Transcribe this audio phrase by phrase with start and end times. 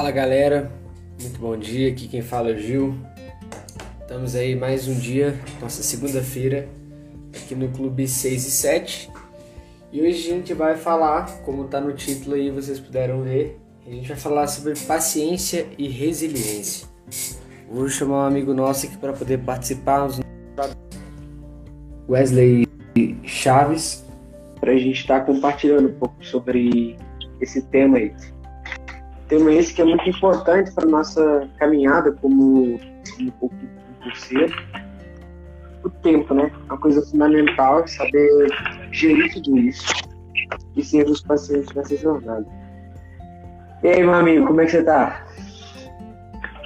[0.00, 0.72] Fala galera,
[1.20, 1.90] muito bom dia.
[1.90, 2.94] Aqui quem fala é o Gil.
[4.00, 6.66] Estamos aí mais um dia, nossa segunda-feira,
[7.36, 9.10] aqui no Clube 6 e 7.
[9.92, 13.90] E hoje a gente vai falar, como está no título aí, vocês puderam ver, a
[13.90, 16.88] gente vai falar sobre paciência e resiliência.
[17.70, 20.08] Vou chamar um amigo nosso aqui para poder participar,
[22.08, 22.66] Wesley
[23.22, 24.02] Chaves,
[24.58, 26.96] para a gente estar tá compartilhando um pouco sobre
[27.38, 28.14] esse tema aí.
[29.30, 32.80] Tema esse que é muito importante para nossa caminhada como,
[33.16, 33.50] como
[34.00, 34.52] concurseiro.
[35.84, 36.50] O tempo, né?
[36.66, 38.28] Uma coisa fundamental, saber
[38.90, 39.86] gerir tudo isso
[40.76, 42.44] e ser os pacientes nessa jornada.
[43.84, 45.24] E aí, meu amigo, como é que você tá?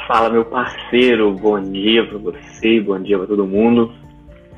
[0.08, 3.92] Fala, meu parceiro, bom dia para você, bom dia para todo mundo.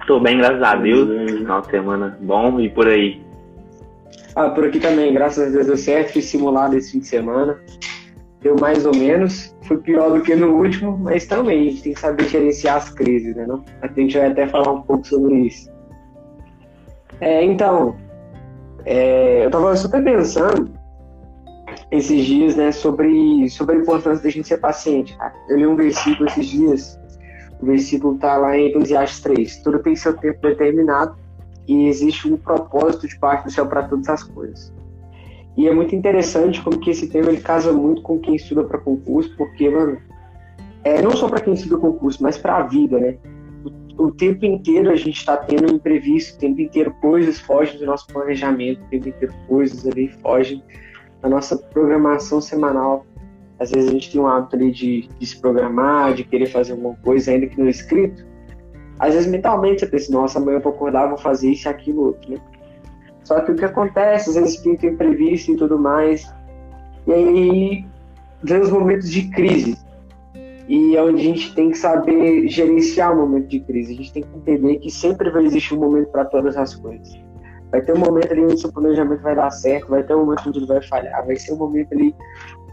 [0.00, 1.08] Estou bem, graças a Deus.
[1.28, 3.20] Final de semana bom e por aí.
[4.36, 6.12] Ah, por aqui também, graças a Deus deu certo.
[6.12, 7.58] Fiz simulado esse fim de semana.
[8.42, 9.54] Deu mais ou menos.
[9.62, 12.90] Foi pior do que no último, mas também a gente tem que saber gerenciar as
[12.90, 13.46] crises, né?
[13.46, 13.64] Não?
[13.82, 15.70] A gente vai até falar um pouco sobre isso.
[17.20, 17.96] É, então,
[18.84, 20.70] é, eu estava super pensando
[21.90, 25.16] esses dias, né, sobre, sobre a importância da gente ser paciente.
[25.48, 27.00] Eu li um versículo esses dias.
[27.60, 29.56] O versículo está lá em Eclesiastes 3.
[29.62, 31.16] Tudo tem seu tempo determinado
[31.66, 34.72] e existe um propósito de parte do céu para todas as coisas.
[35.56, 38.78] E é muito interessante como que esse tema ele casa muito com quem estuda para
[38.78, 39.98] concurso, porque, mano,
[40.84, 43.16] é não só para quem estuda concurso, mas para a vida, né?
[43.98, 47.86] O, o, tempo inteiro a gente está tendo imprevisto, o tempo inteiro coisas fogem do
[47.86, 50.62] nosso planejamento, o tempo inteiro coisas ali fogem
[51.22, 53.06] da nossa programação semanal.
[53.58, 56.72] Às vezes a gente tem um hábito ali de, de se programar, de querer fazer
[56.72, 58.26] alguma coisa, ainda que no escrito,
[58.98, 62.30] às vezes mentalmente você pensa, nossa, amanhã eu vou acordar, vou fazer isso, aquilo, outro,
[62.30, 62.36] né?
[63.26, 66.32] Só que o que acontece, às vezes imprevisto e tudo mais,
[67.08, 67.86] e aí
[68.40, 69.76] vem os momentos de crise.
[70.68, 73.94] E é onde a gente tem que saber gerenciar o momento de crise.
[73.94, 77.20] A gente tem que entender que sempre vai existir um momento para todas as coisas.
[77.72, 80.48] Vai ter um momento ali onde seu planejamento vai dar certo, vai ter um momento
[80.48, 82.14] onde ele vai falhar, vai ser um momento ali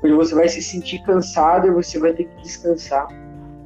[0.03, 3.07] onde você vai se sentir cansado e você vai ter que descansar.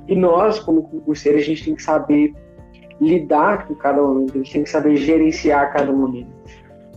[0.07, 2.33] E nós, como concurseiros, a gente tem que saber
[3.01, 6.37] lidar com cada momento, a gente tem que saber gerenciar cada momento.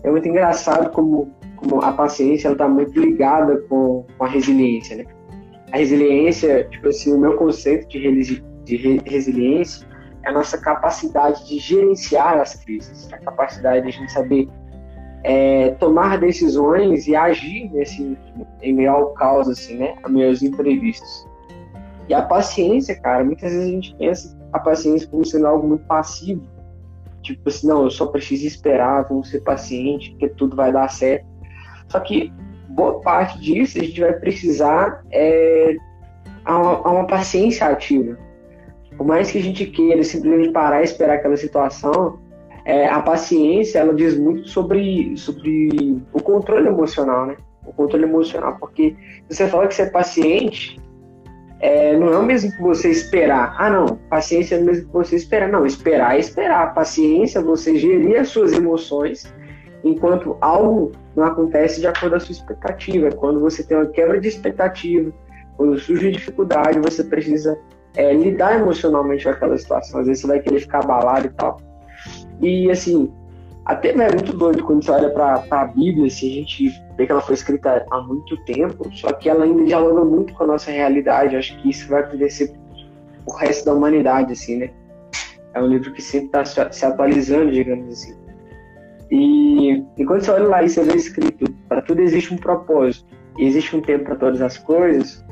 [0.03, 5.05] É muito engraçado como, como a paciência está muito ligada com, com, a resiliência, né?
[5.73, 9.87] A resiliência, tipo assim, o meu conceito de, de resiliência
[10.25, 14.49] é a nossa capacidade de gerenciar as crises, a capacidade de a gente saber
[15.23, 18.17] é, tomar decisões e agir nesse,
[18.63, 19.95] em meio ao caos, assim, né?
[20.03, 21.27] A meio aos imprevistos.
[22.09, 25.85] E a paciência, cara, muitas vezes a gente pensa a paciência como sendo algo muito
[25.87, 26.43] passivo.
[27.23, 31.27] Tipo assim, não, eu só preciso esperar, vamos ser paciente, porque tudo vai dar certo.
[31.89, 32.33] Só que
[32.69, 35.77] boa parte disso a gente vai precisar é,
[36.45, 38.17] a uma, a uma paciência ativa.
[38.97, 42.19] Por mais que a gente queira simplesmente parar e esperar aquela situação,
[42.65, 47.37] é, a paciência ela diz muito sobre, sobre o controle emocional, né?
[47.67, 48.97] O controle emocional, porque
[49.29, 50.80] você fala que você é paciente,
[51.61, 53.55] é, não é o mesmo que você esperar.
[53.59, 55.49] Ah, não, paciência é o mesmo que você esperar.
[55.49, 56.75] Não, esperar é esperar.
[56.75, 59.33] Paciência você gerir as suas emoções
[59.85, 63.09] enquanto algo não acontece de acordo com a sua expectativa.
[63.09, 65.13] É quando você tem uma quebra de expectativa,
[65.57, 67.59] quando surge dificuldade, você precisa
[67.95, 70.01] é, lidar emocionalmente com aquela situação.
[70.01, 71.61] Às vezes você vai querer ficar abalado e tal.
[72.41, 73.13] E assim,
[73.71, 77.13] até é muito doido quando você olha para a Bíblia, assim, a gente vê que
[77.13, 80.73] ela foi escrita há muito tempo, só que ela ainda dialoga muito com a nossa
[80.73, 81.37] realidade.
[81.37, 82.53] acho que isso vai acontecer
[83.25, 84.71] o resto da humanidade, assim, né?
[85.55, 88.17] É um livro que sempre está se atualizando, digamos assim.
[89.09, 93.07] E, e quando você olha lá e você vê escrito, para tudo existe um propósito,
[93.39, 95.25] existe um tempo para todas as coisas,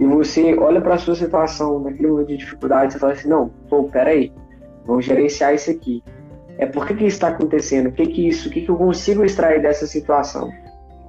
[0.00, 3.50] e você olha para a sua situação naquele momento de dificuldade, você fala assim, não,
[3.68, 4.32] pô, peraí,
[4.84, 6.02] vamos gerenciar isso aqui
[6.58, 7.88] é por que, que isso está acontecendo?
[7.88, 8.48] O que que isso?
[8.48, 10.50] O que, que eu consigo extrair dessa situação?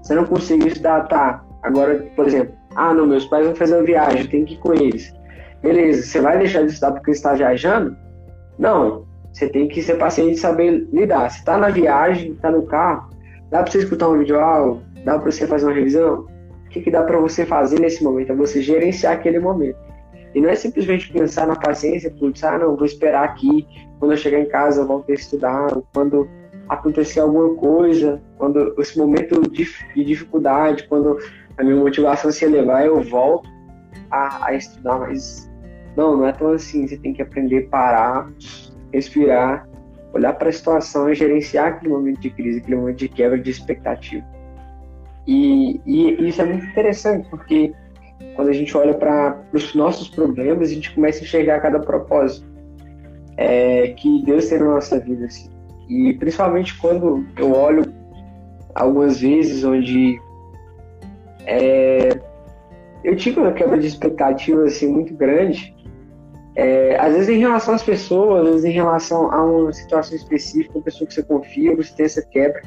[0.01, 1.44] Se eu não consigo estudar, tá?
[1.62, 4.74] Agora, por exemplo, ah, não, meus pais vão fazer uma viagem, tenho que ir com
[4.74, 5.13] eles.
[5.62, 7.95] Beleza, você vai deixar de estudar porque está viajando?
[8.57, 11.30] Não, você tem que ser paciente e saber lidar.
[11.30, 13.09] Você está na viagem, está no carro,
[13.50, 16.25] dá para você escutar um vídeo aula, dá para você fazer uma revisão?
[16.65, 18.31] O que, que dá para você fazer nesse momento?
[18.31, 19.77] É você gerenciar aquele momento.
[20.35, 23.65] E não é simplesmente pensar na paciência, putz, ah, não, vou esperar aqui,
[23.99, 26.29] quando eu chegar em casa eu ter que estudar, quando
[26.67, 29.65] acontecer alguma coisa, quando esse momento de,
[29.95, 31.17] de dificuldade, quando
[31.57, 33.47] a minha motivação se elevar, eu volto
[34.11, 35.49] a, a estudar, mas
[35.95, 38.29] não, não é tão assim, você tem que aprender a parar,
[38.91, 39.65] respirar,
[40.13, 43.51] olhar para a situação e gerenciar aquele momento de crise, aquele momento de quebra de
[43.51, 44.25] expectativa.
[45.25, 47.73] E, e, isso é muito interessante, porque
[48.35, 52.45] quando a gente olha para os nossos problemas, a gente começa a enxergar cada propósito
[53.38, 55.25] é, que Deus tem na nossa vida.
[55.25, 55.50] Assim.
[55.89, 57.94] E principalmente quando eu olho
[58.73, 60.19] algumas vezes onde
[61.45, 62.19] é,
[63.03, 65.75] eu tive uma quebra de expectativa assim, muito grande,
[66.56, 70.77] é, às vezes em relação às pessoas, às vezes em relação a uma situação específica,
[70.77, 72.61] uma pessoa que você confia, você tem essa quebra,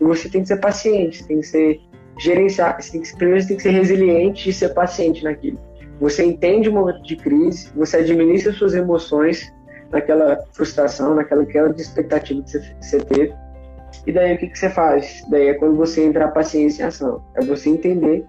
[0.00, 1.80] e você tem que ser paciente, tem que ser
[2.18, 5.58] gerenciar, você tem que, primeiro você tem que ser resiliente e ser paciente naquilo.
[6.00, 9.52] Você entende o momento de crise, você administra suas emoções
[9.90, 13.34] naquela frustração, naquela quebra de expectativa que você, você teve,
[14.06, 15.24] e daí o que, que você faz?
[15.30, 17.22] Daí é quando você entra a paciência em ação.
[17.34, 18.24] É você entender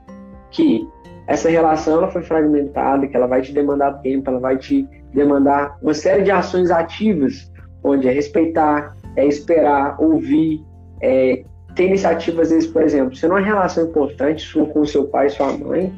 [0.52, 0.88] que
[1.28, 5.78] essa relação ela foi fragmentada, que ela vai te demandar tempo, ela vai te demandar
[5.82, 7.52] uma série de ações ativas,
[7.84, 10.64] onde é respeitar, é esperar, ouvir,
[11.02, 11.44] é
[11.76, 15.52] ter iniciativas, às vezes, por exemplo, se numa relação importante sua com seu pai sua
[15.58, 15.94] mãe,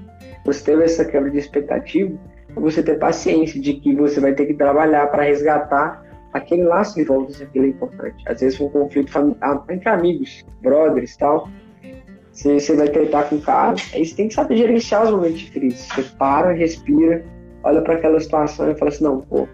[0.46, 2.12] você teve essa quebra de expectativa,
[2.56, 6.04] você ter paciência de que você vai ter que trabalhar para resgatar
[6.34, 8.24] aquele laço de volta se aquilo é importante.
[8.28, 9.12] Às vezes um conflito
[9.70, 11.50] entre amigos, brothers tal,
[12.32, 15.40] você, você vai tentar com o cara, aí você tem que saber gerenciar os momentos
[15.40, 15.88] de crise.
[15.88, 17.24] Você para, respira,
[17.64, 19.48] olha para aquela situação e fala assim, não, pô,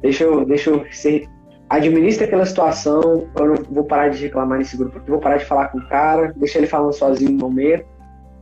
[0.00, 1.28] deixa eu, deixa eu ser,
[1.74, 5.44] administra aquela situação, eu não vou parar de reclamar nesse grupo, eu vou parar de
[5.44, 7.86] falar com o cara, deixa ele falando sozinho no momento,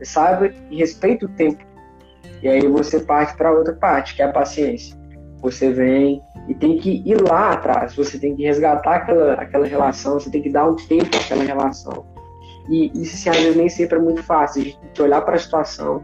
[0.01, 0.53] sabe?
[0.69, 1.63] E respeita o tempo.
[2.41, 4.95] E aí você parte para outra parte, que é a paciência.
[5.41, 10.19] Você vem, e tem que ir lá atrás, você tem que resgatar aquela, aquela relação,
[10.19, 12.05] você tem que dar um tempo àquela relação.
[12.69, 14.73] E isso, assim, às vezes, nem sempre é muito fácil.
[14.93, 16.01] Que olhar para a situação,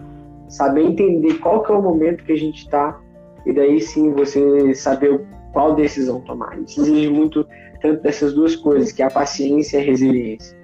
[0.47, 2.99] saber entender qual que é o momento que a gente está,
[3.45, 6.57] e daí sim você saber qual decisão tomar.
[6.59, 7.45] Isso exige muito
[7.81, 10.57] tanto dessas duas coisas, que é a paciência e a resiliência.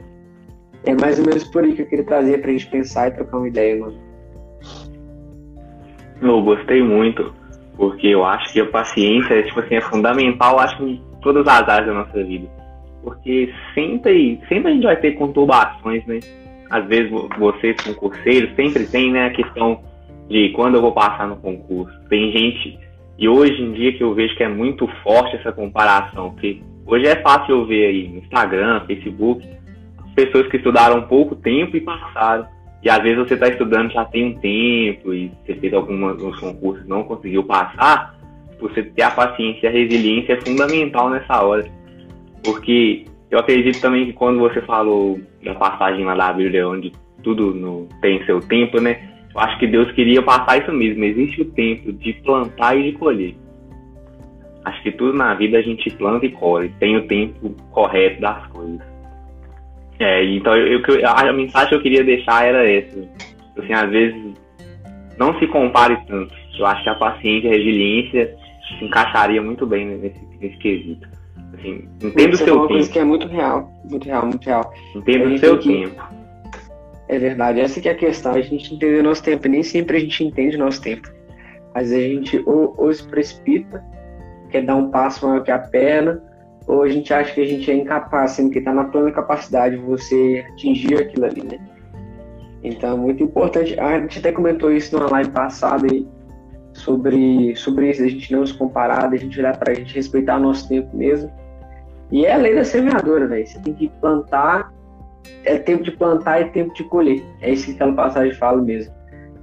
[0.83, 3.11] É mais ou menos por aí que eu queria trazer para a gente pensar e
[3.11, 3.97] trocar uma ideia, mano.
[6.21, 7.33] Eu gostei muito
[7.75, 11.87] porque eu acho que a paciência tipo assim, é fundamental, acho em todas as áreas
[11.87, 12.47] da nossa vida.
[13.03, 16.19] Porque sempre, sempre a gente vai ter conturbações, né?
[16.69, 19.79] Às vezes vocês, concurseiros, sempre tem né, a questão
[20.27, 21.93] de quando eu vou passar no concurso.
[22.09, 22.79] Tem gente,
[23.17, 27.07] e hoje em dia que eu vejo que é muito forte essa comparação, porque hoje
[27.07, 29.47] é fácil eu ver aí no Instagram, Facebook,
[30.15, 32.47] pessoas que estudaram pouco tempo e passaram.
[32.83, 36.85] E às vezes você está estudando já tem um tempo e você fez alguns concursos
[36.85, 38.15] e não conseguiu passar,
[38.59, 41.65] você ter a paciência e a resiliência é fundamental nessa hora.
[42.43, 46.91] Porque eu acredito também que quando você falou da passagem lá da Bíblia, onde
[47.23, 49.14] tudo no, tem seu tempo, né?
[49.35, 51.03] Eu acho que Deus queria passar isso mesmo.
[51.03, 53.35] Existe o tempo de plantar e de colher.
[54.63, 56.73] Acho que tudo na vida a gente planta e colhe.
[56.79, 58.79] Tem o tempo correto das coisas.
[59.99, 62.97] É, então eu, eu, a mensagem que eu queria deixar era essa.
[63.57, 64.33] Assim, às vezes,
[65.17, 66.33] não se compare tanto.
[66.57, 68.35] Eu acho que a paciência e a resiliência
[68.79, 71.07] se encaixaria muito bem nesse, nesse quesito.
[71.53, 72.67] Assim, entenda o seu tempo.
[72.67, 74.73] Coisa que é muito real, muito real, muito real.
[74.95, 76.01] Entenda o seu tempo.
[77.07, 78.33] É verdade, essa que é a questão.
[78.33, 79.47] A gente entender nosso tempo.
[79.47, 81.07] Nem sempre a gente entende nosso tempo.
[81.75, 83.83] Vezes a gente ou, ou se precipita,
[84.49, 86.23] quer dar um passo maior que a perna,
[86.67, 89.77] ou a gente acha que a gente é incapaz, sendo que está na plena capacidade
[89.77, 91.59] de você atingir aquilo ali, né?
[92.63, 93.79] Então, é muito importante.
[93.79, 96.07] A gente até comentou isso numa live passada aí,
[96.73, 100.37] sobre, sobre isso, a gente não se comparar, a gente olhar para a gente respeitar
[100.37, 101.31] o nosso tempo mesmo.
[102.11, 103.45] E é a lei da semeadora, velho.
[103.45, 104.73] Você tem que plantar,
[105.43, 107.23] é tempo de plantar e tempo de colher.
[107.41, 108.93] É isso que aquela passagem fala mesmo.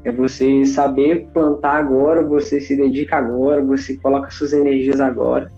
[0.04, 5.50] É você saber plantar agora, você se dedica agora, você coloca suas energias agora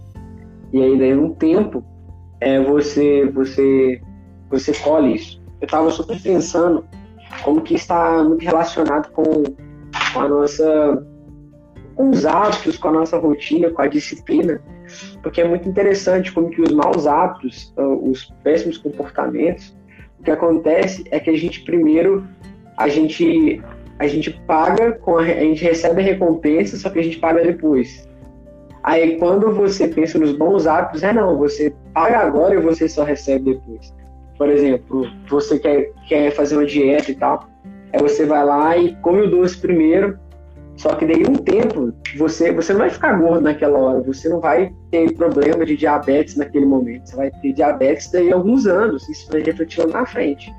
[0.75, 1.85] e aí daí um tempo
[2.40, 4.00] é, você você
[4.50, 5.40] você colhe isso.
[5.61, 6.85] Eu estava super pensando
[7.45, 9.45] como que está muito relacionado com,
[10.12, 11.07] com a nossa
[11.95, 14.61] com os hábitos, com a nossa rotina, com a disciplina,
[15.23, 19.76] porque é muito interessante como que os maus hábitos, ah, os péssimos comportamentos,
[20.25, 22.26] o que acontece é que a gente primeiro
[22.78, 23.62] a gente
[23.99, 27.43] a gente paga com a, a gente recebe a recompensa, só que a gente paga
[27.43, 28.09] depois.
[28.83, 33.04] Aí quando você pensa nos bons hábitos, é não, você paga agora e você só
[33.04, 33.95] recebe depois.
[34.38, 37.47] Por exemplo, você quer, quer fazer uma dieta e tal,
[37.93, 40.19] aí você vai lá e come o doce primeiro,
[40.76, 44.40] só que daí um tempo você, você não vai ficar gordo naquela hora, você não
[44.40, 49.31] vai ter problema de diabetes naquele momento, você vai ter diabetes daí alguns anos, isso
[49.31, 50.52] vai refletir lá na frente.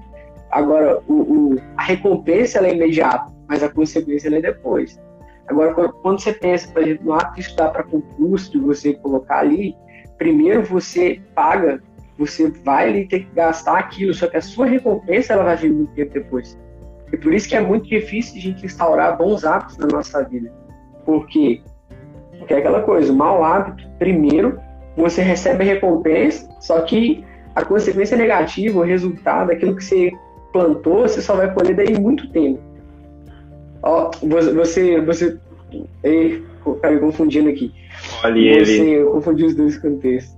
[0.51, 4.99] Agora, o, o, a recompensa é imediata, mas a consequência é depois.
[5.47, 9.39] Agora, quando você pensa, por exemplo, no ato de estudar para concurso, de você colocar
[9.39, 9.75] ali,
[10.17, 11.83] primeiro você paga,
[12.17, 15.71] você vai ali ter que gastar aquilo, só que a sua recompensa ela vai vir
[15.71, 16.57] muito tempo depois.
[17.15, 20.51] E por isso que é muito difícil a gente instaurar bons hábitos na nossa vida.
[21.05, 21.61] Por quê?
[22.37, 24.59] Porque é aquela coisa, o mau hábito, primeiro,
[24.97, 27.23] você recebe a recompensa, só que
[27.55, 30.11] a consequência negativa, o resultado, aquilo que você
[30.51, 32.59] plantou, você só vai colher daí muito tempo.
[33.81, 35.39] Ó, você, você,
[36.03, 36.43] ei,
[36.81, 37.73] cara, confundindo aqui.
[38.25, 38.91] Olha você, ele.
[38.95, 40.35] Eu confundi os dois contextos.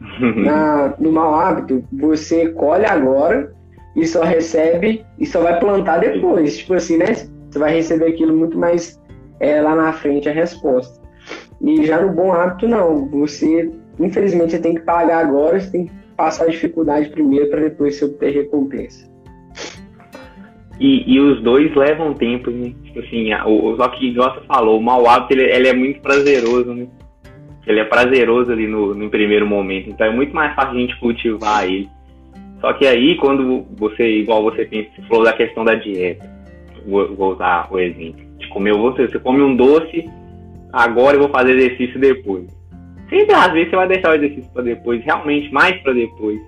[0.36, 3.54] Na, no mau hábito, você colhe agora
[3.96, 6.58] e só recebe e só vai plantar depois.
[6.58, 7.14] Tipo assim, né?
[7.50, 9.00] Você vai receber aquilo muito mais
[9.40, 11.02] é, lá na frente a resposta.
[11.62, 13.08] E já no bom hábito, não.
[13.08, 17.60] Você, infelizmente, você tem que pagar agora, você tem que passar a dificuldade primeiro para
[17.60, 19.12] depois você obter recompensa.
[20.80, 22.74] E, e, os dois levam tempo, né?
[22.82, 26.74] Tipo assim, o, só que, você falou, o mau hábito ele, ele, é muito prazeroso,
[26.74, 26.88] né?
[27.64, 29.88] Ele é prazeroso ali no, no primeiro momento.
[29.88, 31.88] Então é muito mais fácil a gente cultivar ele.
[32.64, 36.24] Só que aí, quando você, igual você pensa, você falou da questão da dieta,
[36.86, 38.24] vou, vou usar o exemplo.
[38.38, 40.10] De comer, você, você come um doce,
[40.72, 42.46] agora eu vou fazer exercício depois.
[43.10, 46.40] Sempre às vezes você vai deixar o exercício para depois, realmente mais para depois.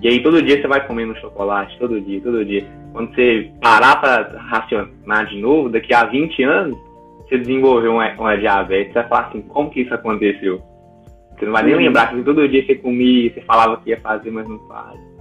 [0.00, 2.64] E aí todo dia você vai comendo chocolate, todo dia, todo dia.
[2.92, 6.78] Quando você parar para racionar de novo, daqui a 20 anos,
[7.24, 10.62] você desenvolveu uma, uma diabetes, você vai falar assim, como que isso aconteceu?
[11.36, 14.30] Você não vai nem lembrar que todo dia você comia, você falava que ia fazer,
[14.30, 15.13] mas não faz.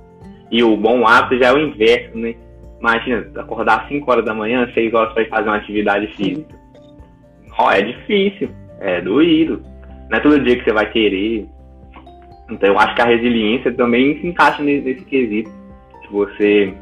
[0.52, 2.36] E o bom hábito já é o inverso, né?
[2.80, 6.54] Imagina, acordar às 5 horas da manhã, 6 horas para fazer uma atividade física.
[7.58, 9.64] Não, é difícil, é doído.
[10.10, 11.48] Não é todo dia que você vai querer.
[12.50, 15.50] Então eu acho que a resiliência também se encaixa nesse, nesse quesito.
[16.02, 16.74] Se você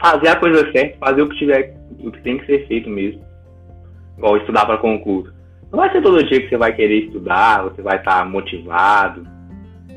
[0.00, 3.22] fazer a coisa certa, fazer o que tiver, o que tem que ser feito mesmo.
[4.16, 5.32] Igual estudar para concurso.
[5.70, 9.26] Não vai ser todo dia que você vai querer estudar, você vai estar motivado,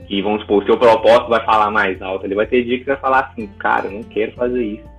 [0.08, 2.26] que vamos supor, o seu propósito vai falar mais alto.
[2.26, 4.96] Ele vai ter dia que vai falar assim, cara, não quero fazer isso.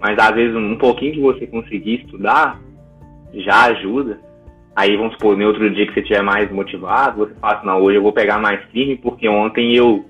[0.00, 2.60] Mas às vezes um pouquinho que você conseguir estudar
[3.32, 4.20] já ajuda.
[4.76, 7.80] Aí vamos supor, no outro dia que você estiver mais motivado, você fala assim, não,
[7.80, 10.04] hoje eu vou pegar mais firme porque ontem eu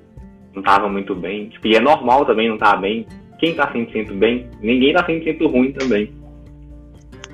[0.55, 1.49] não estava muito bem.
[1.49, 3.07] Tipo, e é normal também não estar tá bem.
[3.39, 6.13] Quem está 100% bem, ninguém está 100% ruim também.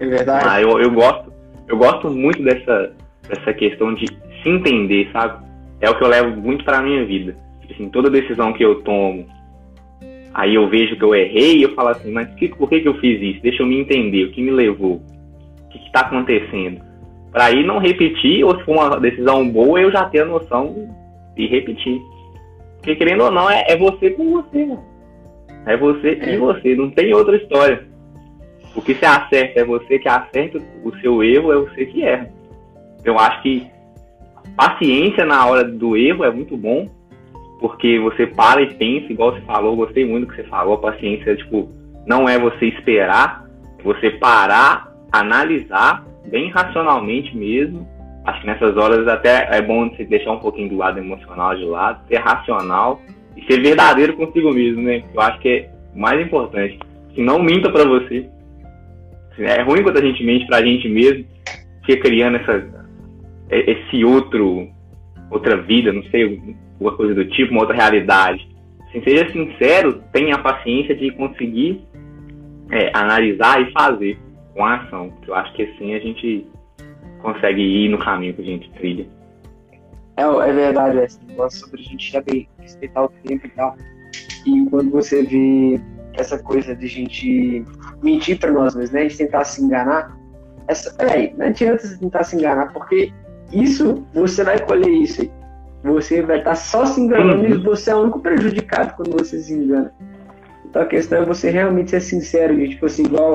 [0.01, 0.47] É verdade.
[0.49, 1.33] Ah, eu, eu gosto,
[1.69, 2.93] eu gosto muito dessa,
[3.29, 5.50] dessa questão de se entender, sabe?
[5.81, 7.37] É o que eu levo muito para minha vida.
[7.61, 9.27] Tipo assim, toda decisão que eu tomo,
[10.35, 12.89] aí eu vejo que eu errei e eu falo assim, mas que, por que, que
[12.89, 13.43] eu fiz isso?
[13.43, 15.01] Deixa eu me entender, o que me levou?
[15.65, 16.81] O que está acontecendo?
[17.33, 20.89] Para aí não repetir, ou se for uma decisão boa, eu já ter a noção
[21.37, 22.01] e repetir.
[22.77, 24.85] Porque querendo ou não, é, é você com você, mano.
[25.67, 26.35] É você é.
[26.35, 27.85] e você, não tem outra história.
[28.75, 32.31] O que você acerta é você que acerta, o seu erro é você que erra.
[33.05, 33.67] Eu acho que
[34.61, 36.87] paciência na hora do erro é muito bom,
[37.59, 40.79] porque você para e pensa, igual você falou, gostei muito do que você falou, a
[40.79, 41.71] paciência, tipo,
[42.07, 43.47] não é você esperar,
[43.79, 47.89] é você parar, analisar, bem racionalmente mesmo.
[48.27, 51.65] Acho que nessas horas até é bom você deixar um pouquinho do lado emocional de
[51.65, 53.01] lado, ser racional
[53.35, 55.03] e ser verdadeiro consigo mesmo, né?
[55.15, 56.79] Eu acho que é o mais importante.
[57.15, 58.29] Se não minta para você.
[59.39, 61.25] É ruim quando a gente mente pra gente mesmo,
[61.87, 62.80] fica criando essa,
[63.51, 64.69] esse outro,
[65.31, 68.49] outra vida, não sei, alguma coisa do tipo, uma outra realidade.
[68.89, 71.85] Assim, seja sincero, tenha a paciência de conseguir
[72.71, 74.19] é, analisar e fazer
[74.55, 75.13] com a ação.
[75.27, 76.47] Eu acho que assim a gente
[77.23, 79.07] consegue ir no caminho que a gente trilha.
[80.17, 83.77] É, é verdade, esse negócio sobre a gente saber respeitar o tempo e tal.
[84.47, 85.81] E quando você vê
[86.15, 87.65] essa coisa de gente
[88.03, 89.01] mentir para nós mesmos, né?
[89.01, 90.17] A gente tentar se enganar.
[90.69, 93.13] Essa, peraí, não adianta você tentar se enganar, porque
[93.53, 95.29] isso, você vai colher isso.
[95.83, 97.55] Você vai estar tá só se enganando uhum.
[97.55, 99.93] e você é o único prejudicado quando você se engana.
[100.65, 102.71] Então a questão é você realmente ser sincero, gente.
[102.71, 103.35] Tipo assim, igual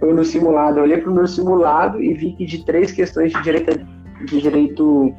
[0.00, 3.42] eu no simulado, eu olhei pro meu simulado e vi que de três questões de
[3.42, 3.86] direito,
[4.26, 5.14] de direito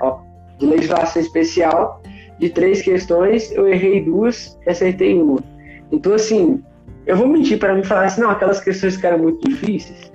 [0.00, 0.20] ó,
[0.58, 2.00] de legislação especial,
[2.38, 5.40] de três questões, eu errei duas e acertei uma.
[5.90, 6.62] Então, assim,
[7.06, 10.12] eu vou mentir para mim falar assim, não, aquelas questões que eram muito difíceis,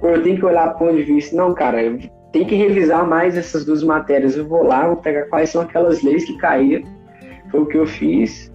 [0.00, 1.98] ou eu tenho que olhar para onde vista, não, cara, eu
[2.32, 4.36] tem que revisar mais essas duas matérias.
[4.36, 6.86] Eu vou lá, vou pegar quais são aquelas leis que caíram,
[7.50, 8.52] foi o que eu fiz,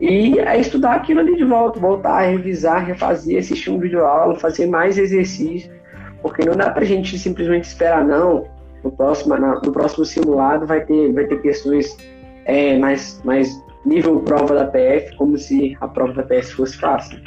[0.00, 4.38] e é estudar aquilo ali de volta, voltar a revisar, refazer, assistir um vídeo aula,
[4.38, 5.72] fazer mais exercício,
[6.20, 8.46] porque não dá pra gente simplesmente esperar, não,
[8.84, 11.96] no próximo, no próximo simulado vai ter, vai ter questões
[12.44, 13.48] é, mais, mais
[13.86, 17.18] nível prova da PF, como se a prova da PF fosse fácil.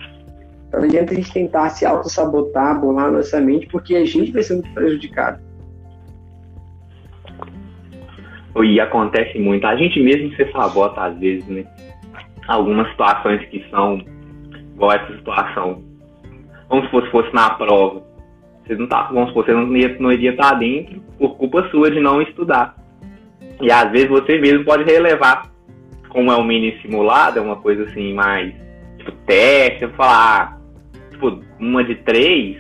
[0.68, 4.44] Então não adianta a gente tentar se auto-sabotar, bolar nossa mente, porque a gente vai
[4.44, 5.49] ser muito prejudicado.
[8.64, 9.66] E acontece muito.
[9.66, 11.66] A gente mesmo se sabota às vezes, né?
[12.48, 14.02] Algumas situações que são
[14.76, 15.90] igual essa situação
[16.70, 18.04] vamos supor, se fosse na prova,
[18.66, 22.00] você não tá, vamos supor, você não, não iria estar dentro por culpa sua de
[22.00, 22.76] não estudar.
[23.60, 25.52] E às vezes você mesmo pode relevar,
[26.10, 28.54] como é um mini simulado, é uma coisa assim mais,
[28.98, 30.58] tipo, teste, falar, ah,
[31.12, 32.58] tipo, uma de três,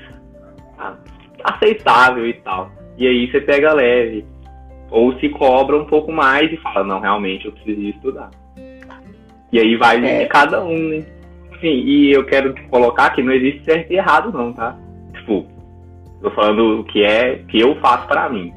[0.77, 0.97] ah,
[1.43, 2.71] aceitável e tal.
[2.97, 4.25] E aí você pega leve.
[4.91, 8.29] Ou se cobra um pouco mais e fala, não, realmente eu preciso estudar.
[9.51, 10.23] E aí vai é.
[10.23, 11.05] de cada um, né?
[11.59, 14.77] Sim, e eu quero colocar que não existe certo e errado não, tá?
[15.13, 15.45] Tipo,
[16.21, 18.53] tô falando o que é que eu faço para mim.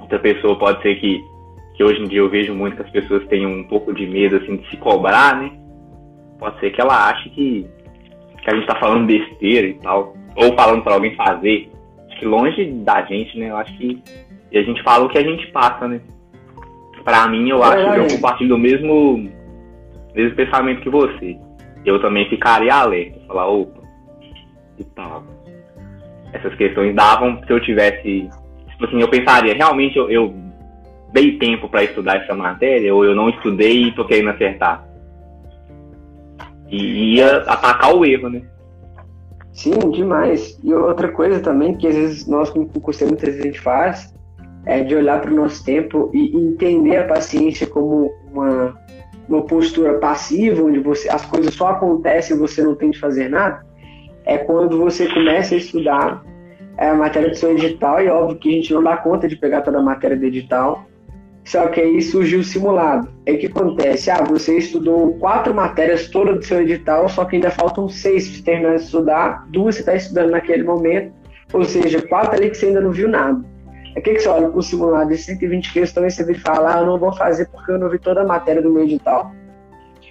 [0.00, 1.20] Outra pessoa pode ser que,
[1.76, 4.36] que hoje em dia eu vejo muito que as pessoas têm um pouco de medo
[4.36, 5.52] assim de se cobrar, né?
[6.38, 7.66] Pode ser que ela ache que,
[8.42, 10.14] que a gente tá falando besteira e tal.
[10.36, 11.70] Ou falando para alguém fazer.
[12.08, 13.50] Acho que longe da gente, né?
[13.50, 14.02] Eu acho que.
[14.56, 16.00] E a gente fala o que a gente passa, né?
[17.04, 19.30] Pra mim, eu acho que eu compartilho do mesmo,
[20.14, 21.36] mesmo pensamento que você.
[21.84, 23.82] Eu também ficaria alerta, falar, opa,
[24.78, 25.24] e tal.
[26.32, 28.30] Essas questões davam se eu tivesse.
[28.70, 30.34] Tipo assim, eu pensaria, realmente eu, eu
[31.12, 34.88] dei tempo para estudar essa matéria, ou eu não estudei e tô querendo acertar.
[36.70, 38.40] E ia atacar o erro, né?
[39.52, 40.58] Sim, demais.
[40.64, 44.15] E outra coisa também, que às vezes nós, como concurseiro, muitas vezes a gente faz,
[44.66, 48.76] é de olhar para o nosso tempo e entender a paciência como uma,
[49.28, 53.30] uma postura passiva, onde você, as coisas só acontecem e você não tem de fazer
[53.30, 53.64] nada,
[54.24, 56.24] é quando você começa a estudar
[56.76, 59.36] é, a matéria do seu edital, e óbvio que a gente não dá conta de
[59.36, 60.84] pegar toda a matéria do edital,
[61.44, 63.08] só que aí surgiu o simulado.
[63.24, 64.10] Aí o que acontece?
[64.10, 68.44] Ah, você estudou quatro matérias todas do seu edital, só que ainda faltam seis para
[68.44, 71.12] terminar de estudar, duas você está estudando naquele momento,
[71.52, 73.40] ou seja, quatro ali que você ainda não viu nada.
[73.96, 76.76] É que, que você olha para o simulado de 120 questões e você vem falar,
[76.76, 79.32] ah, eu não vou fazer porque eu não vi toda a matéria do meu edital.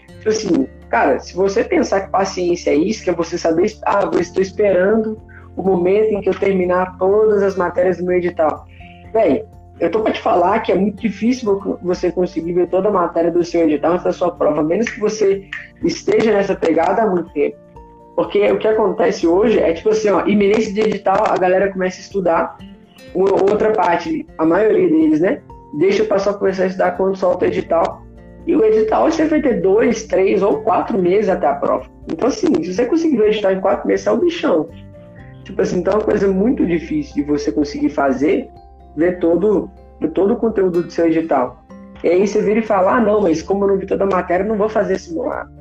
[0.07, 4.09] Tipo assim, cara, se você pensar que paciência é isso, que é você saber, ah,
[4.11, 5.21] eu estou esperando
[5.55, 8.65] o momento em que eu terminar todas as matérias do meu edital.
[9.13, 9.45] Bem,
[9.79, 13.29] eu tô para te falar que é muito difícil você conseguir ver toda a matéria
[13.29, 15.47] do seu edital antes da sua prova, menos que você
[15.83, 17.57] esteja nessa pegada há muito tempo.
[18.15, 21.97] Porque o que acontece hoje é tipo assim, ó, iminência de edital, a galera começa
[21.97, 22.57] a estudar,
[23.13, 25.41] uma outra parte, a maioria deles, né?
[25.77, 28.01] Deixa o pessoal começar a estudar quando solta o edital.
[28.45, 31.85] E o edital você vai ter dois, três ou quatro meses até a prova.
[32.07, 34.69] Então, assim, se você conseguir ver o edital em quatro meses, é o bichão.
[35.43, 38.49] Tipo assim, então é uma coisa muito difícil de você conseguir fazer
[38.95, 39.69] ver todo,
[40.13, 41.63] todo o conteúdo do seu edital.
[42.03, 44.07] E aí você vira e fala, ah, não, mas como eu não vi toda a
[44.07, 45.51] matéria, não vou fazer simulado.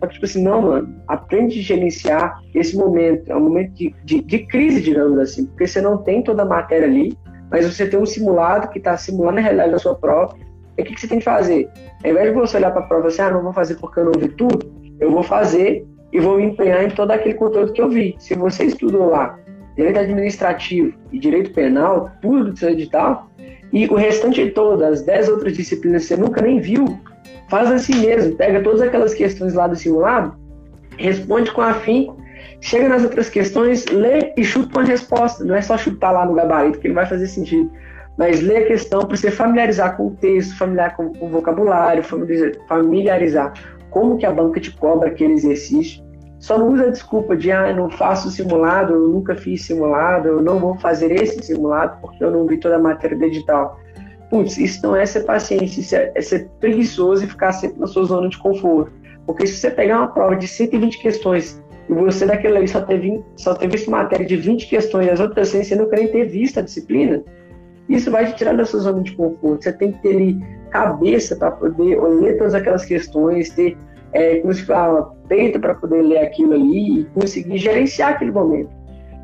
[0.00, 3.30] Só que, tipo assim, não, mano, aprende a gerenciar esse momento.
[3.30, 6.46] É um momento de, de, de crise, digamos assim, porque você não tem toda a
[6.46, 7.16] matéria ali,
[7.50, 10.34] mas você tem um simulado que está simulando a realidade da sua prova.
[10.78, 11.68] E o que, que você tem que fazer?
[12.02, 14.06] Ao invés de você olhar para a prova assim, ah, não vou fazer porque eu
[14.06, 17.82] não vi tudo, eu vou fazer e vou me empenhar em todo aquele conteúdo que
[17.82, 18.16] eu vi.
[18.18, 19.38] Se você estudou lá
[19.76, 23.30] direito administrativo e direito penal, tudo do seu edital,
[23.72, 26.98] e o restante de todas, as 10 outras disciplinas que você nunca nem viu,
[27.50, 30.34] faz assim mesmo, pega todas aquelas questões lá do simulado,
[30.96, 32.10] responde com afim,
[32.60, 35.44] chega nas outras questões, lê e chuta uma resposta.
[35.44, 37.70] Não é só chutar lá no gabarito, que não vai fazer sentido.
[38.16, 42.02] Mas lê a questão para você familiarizar com o texto, familiar com o vocabulário,
[42.68, 43.52] familiarizar
[43.90, 46.02] como que a banca te cobra aquele exercício
[46.40, 50.26] só não usa a desculpa de, ah, eu não faço simulado, eu nunca fiz simulado,
[50.26, 53.78] eu não vou fazer esse simulado porque eu não vi toda a matéria digital.
[54.30, 57.86] Putz, isso não é ser paciente, isso é, é ser preguiçoso e ficar sempre na
[57.88, 58.92] sua zona de conforto.
[59.26, 63.22] Porque se você pegar uma prova de 120 questões e você daquele ali só teve,
[63.36, 66.24] só ter visto matéria de 20 questões e as outras 100 você não quer ter
[66.26, 67.22] visto a disciplina,
[67.88, 69.64] isso vai te tirar da sua zona de conforto.
[69.64, 70.40] Você tem que ter ali
[70.70, 73.76] cabeça para poder ler todas aquelas questões, ter
[74.12, 78.70] é, como se fala, peito para poder ler aquilo ali e conseguir gerenciar aquele momento.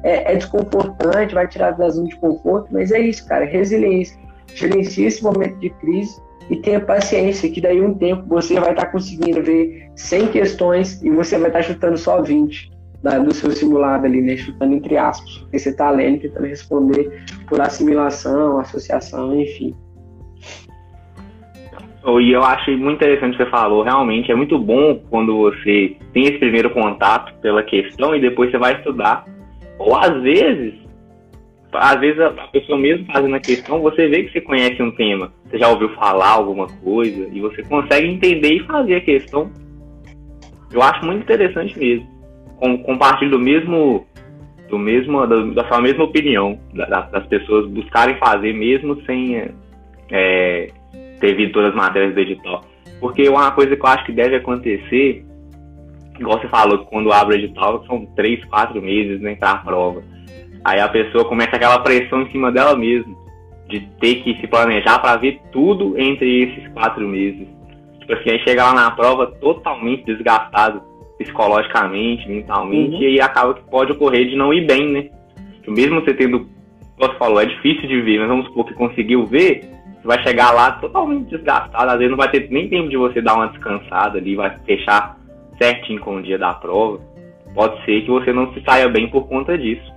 [0.03, 4.17] É, é desconfortante, vai tirar da zona de conforto, mas é isso, cara, resiliência.
[4.55, 8.87] Gerencia esse momento de crise e tenha paciência, que daí um tempo você vai estar
[8.87, 12.71] tá conseguindo ver 100 questões e você vai estar tá chutando só 20
[13.03, 14.37] da, do seu simulado ali, né?
[14.37, 19.75] Chutando entre aspas, porque você está lendo, tentando responder por assimilação, associação, enfim.
[22.21, 23.83] E eu achei muito interessante o que você falou.
[23.83, 28.59] Realmente é muito bom quando você tem esse primeiro contato pela questão e depois você
[28.59, 29.25] vai estudar.
[29.77, 30.75] Ou às vezes,
[31.73, 35.33] às vezes a pessoa mesmo fazendo a questão, você vê que você conhece um tema,
[35.45, 39.51] você já ouviu falar alguma coisa e você consegue entender e fazer a questão.
[40.73, 42.07] Eu acho muito interessante mesmo.
[42.57, 44.07] Com, compartilho do mesmo,
[44.69, 49.51] do mesmo, da, da sua mesma opinião, da, das pessoas buscarem fazer mesmo sem
[50.11, 50.71] é,
[51.21, 52.65] ter visto todas as matérias do edital.
[53.01, 55.25] Porque uma coisa que eu acho que deve acontecer
[56.19, 60.03] igual você falou, quando abre o edital, são três, quatro meses né, para a prova.
[60.67, 63.15] Aí a pessoa começa aquela pressão em cima dela mesma,
[63.69, 67.47] de ter que se planejar para ver tudo entre esses quatro meses.
[68.01, 70.83] Tipo assim, aí chega lá na prova totalmente desgastado
[71.21, 73.01] psicologicamente, mentalmente, uhum.
[73.01, 75.09] e aí acaba que pode ocorrer de não ir bem, né?
[75.63, 76.49] Que mesmo você tendo,
[76.99, 79.61] como você falou, é difícil de ver, mas vamos supor que conseguiu ver,
[80.01, 83.23] você vai chegar lá totalmente desgastado, às vezes não vai ter nem tempo de você
[83.23, 85.17] dar uma descansada ali, vai fechar
[85.63, 86.99] certinho com o dia da prova.
[87.55, 89.96] Pode ser que você não se saia bem por conta disso.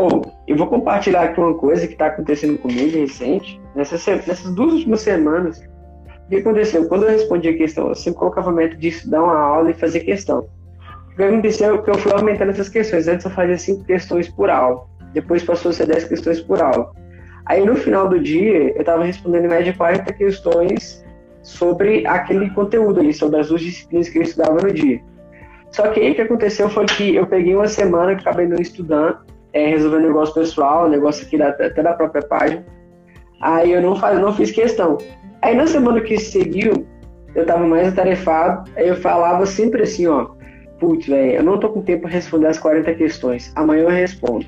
[0.00, 3.60] Oh, eu vou compartilhar aqui uma coisa que está acontecendo comigo recente.
[3.74, 5.60] Nessas, nessas duas últimas semanas,
[6.24, 6.88] o que aconteceu?
[6.88, 9.98] Quando eu respondi a questão, eu sempre colocava meta de estudar uma aula e fazer
[10.00, 10.48] questão.
[11.10, 13.08] O que aconteceu é que eu fui aumentando essas questões.
[13.08, 14.86] Antes eu fazia cinco questões por aula.
[15.14, 16.92] Depois passou a ser 10 questões por aula.
[17.46, 21.04] Aí no final do dia, eu estava respondendo em média 40 questões
[21.42, 25.00] sobre aquele conteúdo ali, sobre as duas disciplinas que eu estudava no dia.
[25.72, 28.58] Só que aí o que aconteceu foi que eu peguei uma semana que acabei não
[28.58, 32.64] estudando, é, resolvendo um negócio pessoal, um negócio aqui da, até da própria página.
[33.40, 34.98] Aí eu não, faz, não fiz questão.
[35.42, 36.86] Aí na semana que seguiu,
[37.34, 40.28] eu tava mais atarefado, aí eu falava sempre assim, ó,
[40.80, 44.46] putz, velho, eu não tô com tempo para responder as 40 questões, amanhã eu respondo.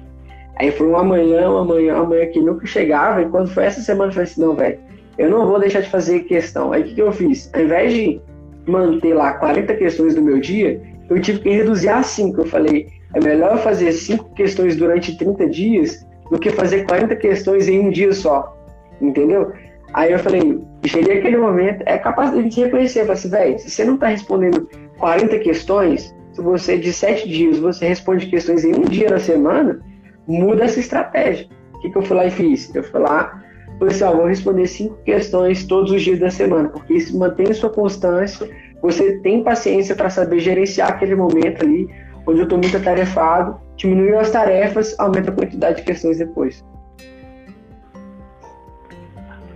[0.57, 3.81] Aí foi um amanhã, um amanhã, um amanhã que nunca chegava, e quando foi essa
[3.81, 4.79] semana eu falei assim, não, velho,
[5.17, 6.73] eu não vou deixar de fazer questão.
[6.73, 7.51] Aí o que, que eu fiz?
[7.55, 8.21] Ao invés de
[8.67, 12.41] manter lá 40 questões do meu dia, eu tive que reduzir a 5.
[12.41, 17.69] Eu falei, é melhor fazer 5 questões durante 30 dias do que fazer 40 questões
[17.69, 18.57] em um dia só.
[19.01, 19.53] Entendeu?
[19.93, 23.59] Aí eu falei, cheguei aquele momento, é capaz de a gente reconhecer, falar assim, velho,
[23.59, 24.69] se você não está respondendo
[24.99, 29.81] 40 questões, se você de 7 dias você responde questões em um dia na semana,
[30.27, 31.49] muda essa estratégia.
[31.75, 32.73] O que, que eu fui lá e fiz?
[32.75, 33.43] Eu fui lá,
[33.79, 37.71] falei assim, vou responder cinco questões todos os dias da semana, porque isso mantém sua
[37.71, 38.49] constância,
[38.83, 41.89] você tem paciência para saber gerenciar aquele momento ali,
[42.31, 46.65] onde eu estou muito atarefado, diminuir as tarefas, aumenta a quantidade de questões depois.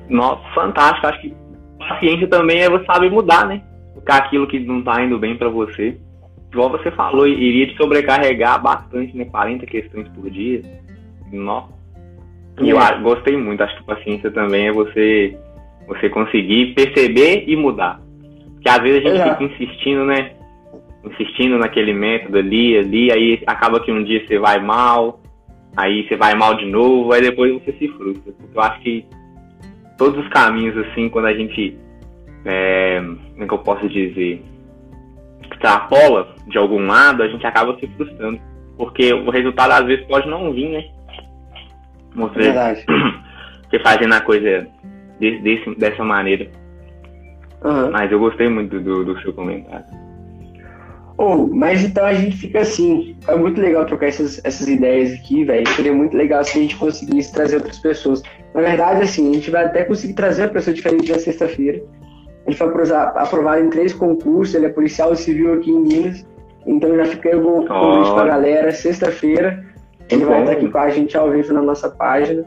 [0.09, 1.07] Nossa, fantástico.
[1.07, 1.35] Acho que
[1.79, 3.63] paciência também é você saber mudar, né?
[3.95, 5.99] Ficar aquilo que não tá indo bem para você.
[6.53, 9.25] Igual você falou, iria te sobrecarregar bastante, né?
[9.25, 10.63] 40 questões por dia.
[11.33, 11.73] Nossa.
[12.61, 13.01] E eu é.
[13.01, 13.63] gostei muito.
[13.63, 15.37] Acho que paciência também é você,
[15.89, 18.01] você conseguir perceber e mudar.
[18.55, 20.33] Porque às vezes a gente fica insistindo, né?
[21.05, 25.21] Insistindo naquele método ali, ali, aí acaba que um dia você vai mal,
[25.77, 28.33] aí você vai mal de novo, aí depois você se frustra.
[28.33, 29.07] Porque eu acho que
[29.99, 31.77] todos os caminhos, assim, quando a gente,
[32.45, 33.01] é,
[33.33, 34.43] como é que eu posso dizer,
[35.53, 38.41] extrapola de algum lado, a gente acaba se frustrando.
[38.77, 40.85] Porque o resultado às vezes pode não vir, né?
[42.17, 42.85] Você, Verdade.
[43.71, 44.67] você fazendo a coisa
[45.21, 46.51] desse, desse, dessa maneira.
[47.63, 47.91] Uhum.
[47.91, 50.04] Mas eu gostei muito do, do seu comentário.
[51.17, 53.17] Oh, mas então a gente fica assim.
[53.29, 55.69] É muito legal trocar essas, essas ideias aqui, velho.
[55.69, 58.23] Seria muito legal se a gente conseguisse trazer outras pessoas.
[58.53, 61.81] Na verdade, assim, a gente vai até conseguir trazer uma pessoa diferente na sexta-feira.
[62.47, 66.27] Ele foi aprovado em três concursos, ele é policial civil aqui em Minas.
[66.67, 68.15] Então já fica aí o convite oh.
[68.15, 68.73] pra galera.
[68.73, 69.65] Sexta-feira,
[70.11, 72.45] ele vai estar aqui com a gente ao vivo na nossa página.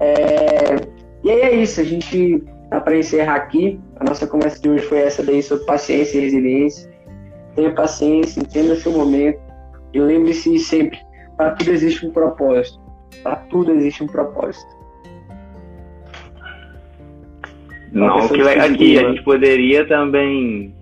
[0.00, 0.76] É...
[1.24, 3.80] E aí é isso, a gente tá para encerrar aqui.
[3.96, 6.89] A nossa conversa de hoje foi essa daí sobre paciência e resiliência
[7.60, 9.38] tenha paciência, entenda seu momento
[9.92, 10.98] e lembre-se sempre,
[11.36, 12.80] para tudo existe um propósito.
[13.22, 14.80] Para tudo existe um propósito.
[17.92, 20.72] Não, que aqui a gente poderia também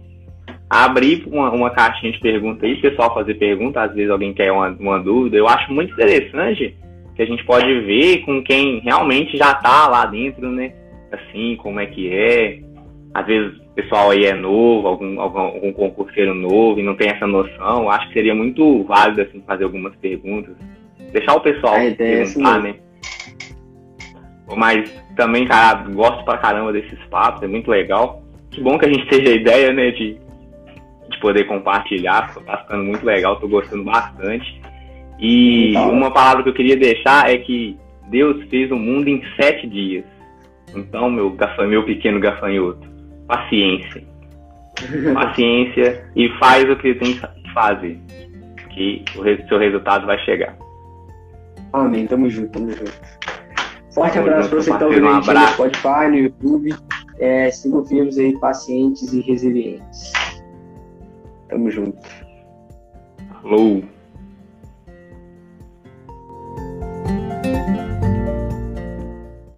[0.68, 4.68] abrir uma, uma caixinha de perguntas aí, pessoal fazer pergunta, às vezes alguém quer uma,
[4.68, 5.36] uma dúvida.
[5.36, 6.76] Eu acho muito interessante
[7.16, 10.74] que a gente pode ver com quem realmente já está lá dentro, né?
[11.10, 12.60] Assim, como é que é.
[13.14, 17.28] Às vezes pessoal aí é novo, algum, algum, algum, concurseiro novo e não tem essa
[17.28, 20.56] noção, acho que seria muito válido assim, fazer algumas perguntas.
[21.12, 22.74] Deixar o pessoal é, perguntar, né?
[24.56, 28.20] Mas também, cara, gosto pra caramba desses papos, é muito legal.
[28.50, 30.18] Que bom que a gente teve a ideia, né, de,
[31.10, 34.60] de poder compartilhar, tá ficando muito legal, tô gostando bastante.
[35.20, 37.76] E uma palavra que eu queria deixar é que
[38.10, 40.04] Deus fez o mundo em sete dias.
[40.74, 41.36] Então, meu,
[41.68, 42.97] meu pequeno gafanhoto,
[43.28, 44.02] paciência.
[45.14, 48.00] Paciência e faz o que tem que fazer.
[48.70, 50.56] Que o seu resultado vai chegar.
[51.72, 52.06] Amém.
[52.06, 52.92] Tamo junto, tamo junto.
[53.92, 56.74] Forte tamo abraço para você que está ouvindo um no Spotify, no YouTube.
[57.20, 60.12] É, sigam firmes aí, pacientes e resilientes.
[61.48, 61.98] Tamo junto.
[63.42, 63.82] Falou.